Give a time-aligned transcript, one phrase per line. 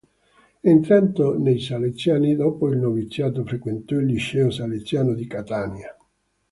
[0.63, 5.95] Entrato nei salesiani, dopo il noviziato frequentò il liceo salesiano di Catania.